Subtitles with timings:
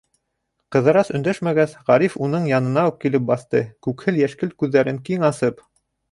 [0.75, 5.63] Ҡыҙырас өндәшмәгәс, Ғариф уның янына уҡ килеп баҫты, күкһел йәшкелт күҙҙәрен киң асып: